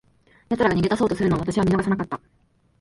[0.49, 2.19] 奴らが逃げ出そうとするのを、私は見逃さなかった。